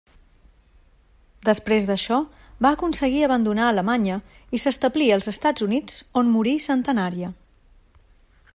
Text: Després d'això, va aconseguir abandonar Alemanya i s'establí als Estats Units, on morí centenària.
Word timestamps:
Després 1.49 1.85
d'això, 1.89 2.17
va 2.67 2.71
aconseguir 2.77 3.21
abandonar 3.27 3.67
Alemanya 3.73 4.17
i 4.59 4.63
s'establí 4.63 5.11
als 5.17 5.31
Estats 5.33 5.67
Units, 5.69 6.01
on 6.23 6.33
morí 6.39 6.55
centenària. 6.69 7.31